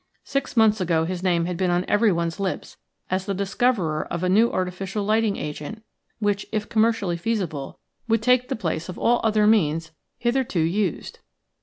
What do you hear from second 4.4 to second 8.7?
artificial lighting agent which, if commercially feasible, would take the